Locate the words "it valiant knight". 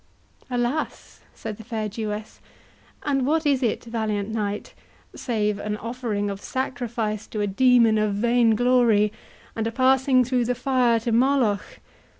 3.61-4.73